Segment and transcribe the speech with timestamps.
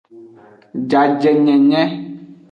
[0.89, 1.81] Jajenyenye.